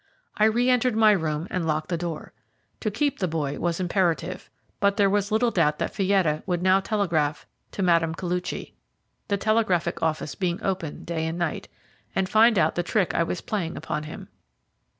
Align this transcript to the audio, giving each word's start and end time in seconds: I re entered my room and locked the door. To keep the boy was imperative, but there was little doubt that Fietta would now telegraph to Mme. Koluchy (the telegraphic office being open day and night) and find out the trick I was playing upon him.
I 0.35 0.45
re 0.45 0.67
entered 0.67 0.95
my 0.95 1.11
room 1.11 1.47
and 1.51 1.67
locked 1.67 1.89
the 1.89 1.95
door. 1.95 2.33
To 2.79 2.89
keep 2.89 3.19
the 3.19 3.27
boy 3.27 3.59
was 3.59 3.79
imperative, 3.79 4.49
but 4.79 4.97
there 4.97 5.11
was 5.11 5.31
little 5.31 5.51
doubt 5.51 5.77
that 5.77 5.93
Fietta 5.93 6.41
would 6.47 6.63
now 6.63 6.79
telegraph 6.79 7.45
to 7.73 7.83
Mme. 7.83 8.15
Koluchy 8.15 8.71
(the 9.27 9.37
telegraphic 9.37 10.01
office 10.01 10.33
being 10.33 10.57
open 10.63 11.03
day 11.03 11.27
and 11.27 11.37
night) 11.37 11.67
and 12.15 12.27
find 12.27 12.57
out 12.57 12.73
the 12.73 12.81
trick 12.81 13.13
I 13.13 13.21
was 13.21 13.41
playing 13.41 13.77
upon 13.77 14.01
him. 14.05 14.29